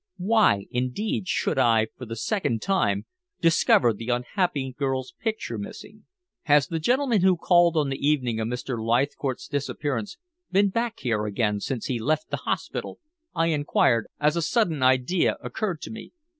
Why, 0.17 0.65
indeed, 0.71 1.27
should 1.27 1.59
I, 1.59 1.85
for 1.95 2.07
the 2.07 2.15
second 2.15 2.63
time, 2.63 3.05
discover 3.39 3.93
the 3.93 4.09
unhappy 4.09 4.73
girl's 4.75 5.13
picture 5.21 5.59
missing? 5.59 6.05
"Has 6.45 6.65
the 6.67 6.79
gentleman 6.79 7.21
who 7.21 7.37
called 7.37 7.77
on 7.77 7.89
the 7.89 7.99
evening 8.03 8.39
of 8.39 8.47
Mr. 8.47 8.83
Leithcourt's 8.83 9.47
disappearance 9.47 10.17
been 10.51 10.69
back 10.69 11.01
here 11.01 11.27
again 11.27 11.59
since 11.59 11.85
he 11.85 11.99
left 11.99 12.31
the 12.31 12.37
hospital?" 12.37 12.97
I 13.35 13.47
inquired 13.49 14.07
as 14.19 14.35
a 14.35 14.41
sudden 14.41 14.81
idea 14.81 15.37
occurred 15.39 15.81
to 15.83 15.91
me. 15.91 16.13